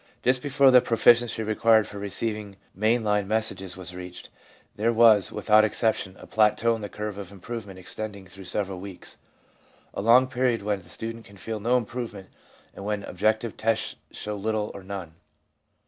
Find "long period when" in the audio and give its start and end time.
10.01-10.79